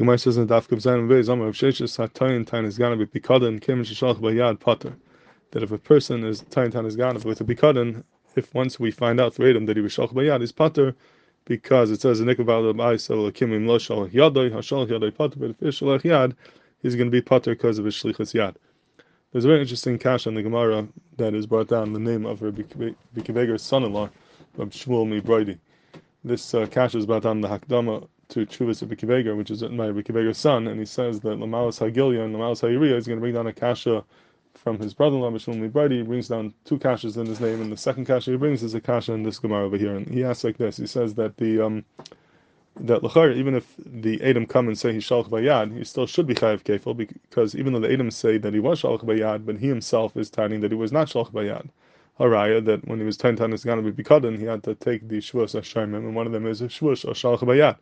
[0.00, 3.84] Gemara says in Daf Zayin Beis Amar of Sheshes Hatayin Tain is be Bikadin Kim
[3.84, 4.96] Sheshalch Bayad Pater.
[5.50, 8.02] That if a person is Tain Tain is gonna with a Bikadin,
[8.34, 10.94] if once we find out through Adam that he was Shalch Bayad, he's Pater
[11.44, 15.60] because it says in Nikaval Ba'isel Kimim Lo Shalach Yadoi Hashalch Yadoi Pater, but if
[15.60, 16.34] he's Shalach Yad,
[16.80, 18.56] he's going to be Pater because of his Shlichus Yad.
[19.32, 20.88] There's a very interesting kash in the Gemara
[21.18, 24.08] that is brought down the name of Rabbi Akiva Eiger's son-in-law,
[24.56, 25.58] Rabbi Shmuel Mibridi.
[26.24, 29.88] This uh, kash is brought down the Hakdama to Chuvas Akiva Eiger, which is my
[29.88, 33.34] Kiveger's son, and he says that Lamalas Hagilya and Lamalas Hayiriya is going to bring
[33.34, 34.04] down a kasha
[34.62, 37.76] from his brother-in-law, Mishulmi Brady, he brings down two kashas in his name, and the
[37.76, 39.94] second kasha he brings is a kasha in this Gemara over here.
[39.96, 41.84] And he asks like this: He says that the um,
[42.78, 46.26] that lachar, even if the Adam come and say he's shalach bayad, he still should
[46.26, 49.58] be chayav kefil because even though the Adam say that he was shalach bayad, but
[49.58, 51.68] he himself is telling that he was not shalach bayad.
[52.18, 55.18] Haraya that when he was ten times to be bikadin, he had to take the
[55.18, 57.76] shvus ashayim, and one of them is a shvus or bayad.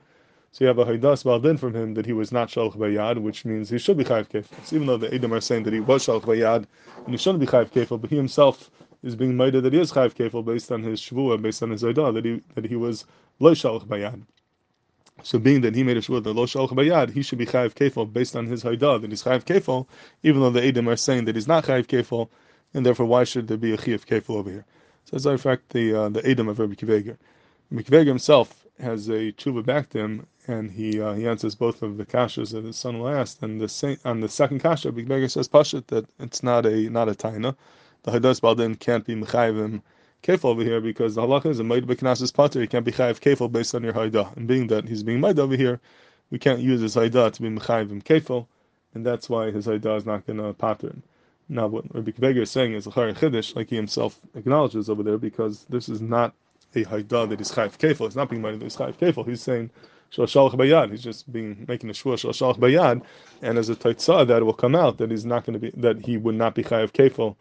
[0.50, 3.44] So you have a haidas baldin from him that he was not shalach bayad, which
[3.44, 4.64] means he should be chayav kefil.
[4.64, 6.64] So even though the Adam are saying that he was shalach bayad
[7.04, 8.70] and he shouldn't be chayav kefil, but he himself
[9.02, 11.82] is being made that he is chayav kefil based on his shvua, based on his
[11.82, 13.04] haidah that he that he was
[13.38, 14.22] lo shalach bayad.
[15.22, 17.74] So being that he made a shvua that lo shalach bayad, he should be chayav
[17.74, 19.86] kefil based on his haidah that he's chayav kefil,
[20.22, 22.30] even though the Adam are saying that he's not chayav kefil,
[22.72, 24.64] and therefore why should there be a chayav kefil over here?
[25.04, 27.18] So as a fact, the uh, the Adam of Rabbi Akiva Eiger,
[27.70, 31.96] Rabbi himself has a tshuva back to him, and he uh, he answers both of
[31.96, 33.42] the kashas that his son will ask.
[33.42, 36.88] And the same, on the second kasha, Akiva Eiger says pashut that it's not a
[36.88, 37.56] not a taina.
[38.04, 39.82] The hadas baldin can't be mechayvim
[40.22, 42.60] kefil over here because the halacha is a maid beknasis pater.
[42.60, 44.36] He can't be chayiv kefil based on your haidah.
[44.36, 45.80] And being that he's being maid over here,
[46.30, 48.46] we can't use his haidah to be mechayivim kefil,
[48.94, 51.02] and that's why his haidah is not going to pater him.
[51.48, 55.64] Now, what Rabbi is saying is a chiddush, like he himself acknowledges over there, because
[55.70, 56.34] this is not
[56.74, 58.06] a haidah that is chayiv kefil.
[58.06, 59.26] It's not being maid that is chayiv kefil.
[59.26, 59.70] He's saying
[60.12, 60.90] shalach bayad.
[60.90, 63.02] He's just being making a shvur shalach bayad,
[63.42, 66.04] and as a taitzah that will come out that he's not going to be that
[66.04, 67.36] he would not be chayiv kefil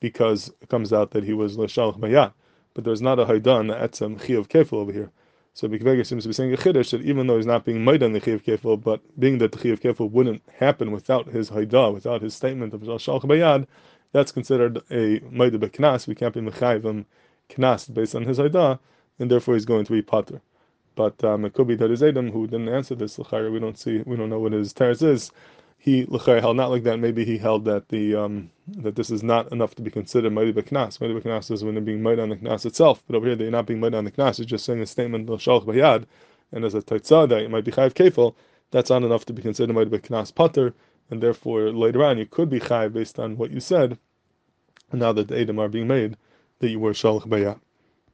[0.00, 2.32] because it comes out that he was l'shalach bayat.
[2.74, 5.10] But there's not a haidan etzem chiyav kefil over here.
[5.54, 8.02] So Bikvega seems to be saying a chiddush that even though he's not being made
[8.02, 11.92] on the chiyav kefil, but being that the chiyav kefil wouldn't happen without his haidah,
[11.92, 13.66] without his statement of l'shalach bayad,
[14.12, 16.06] that's considered a maida beknas.
[16.06, 17.04] We can't be mechayvim
[17.56, 18.78] knas based on his haidah,
[19.18, 20.40] and therefore he's going to be pater.
[20.94, 23.78] But um, it could be that his Adam who didn't answer this l'chayr, we don't
[23.78, 25.30] see, we don't know what his teres is
[25.82, 27.00] he held not like that.
[27.00, 30.52] Maybe he held that the um, that this is not enough to be considered mighty
[30.52, 31.00] beknas.
[31.00, 33.50] Mighty beknas is when they're being made on the knas itself, but over here they're
[33.50, 34.38] not being made on the knas.
[34.38, 36.04] It's just saying a statement l'shalch bayad,
[36.52, 38.36] and as a taitzah that it might be chayiv kefil.
[38.70, 40.72] That's not enough to be considered mighty beknas pater,
[41.10, 43.98] and therefore later on you could be chayiv based on what you said.
[44.92, 46.16] Now that the edom are being made,
[46.62, 47.60] that you were shalch bayad.